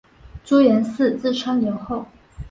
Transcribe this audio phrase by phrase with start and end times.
[0.43, 2.03] 朱延嗣自称留后。